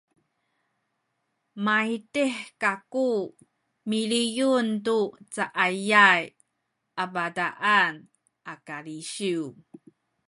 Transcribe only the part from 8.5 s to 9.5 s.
a kalisiw